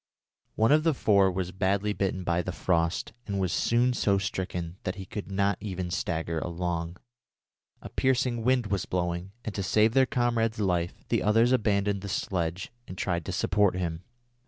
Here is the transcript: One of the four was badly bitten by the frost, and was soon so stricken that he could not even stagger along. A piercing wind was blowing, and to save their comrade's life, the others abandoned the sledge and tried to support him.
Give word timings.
One 0.55 0.71
of 0.71 0.81
the 0.81 0.95
four 0.95 1.29
was 1.29 1.51
badly 1.51 1.93
bitten 1.93 2.23
by 2.23 2.41
the 2.41 2.51
frost, 2.51 3.13
and 3.27 3.39
was 3.39 3.51
soon 3.53 3.93
so 3.93 4.17
stricken 4.17 4.77
that 4.81 4.95
he 4.95 5.05
could 5.05 5.31
not 5.31 5.59
even 5.61 5.91
stagger 5.91 6.39
along. 6.39 6.97
A 7.83 7.89
piercing 7.89 8.41
wind 8.43 8.65
was 8.65 8.87
blowing, 8.87 9.31
and 9.45 9.53
to 9.53 9.61
save 9.61 9.93
their 9.93 10.07
comrade's 10.07 10.57
life, 10.59 11.07
the 11.09 11.21
others 11.21 11.51
abandoned 11.51 12.01
the 12.01 12.09
sledge 12.09 12.71
and 12.87 12.97
tried 12.97 13.25
to 13.25 13.31
support 13.31 13.75
him. 13.75 14.01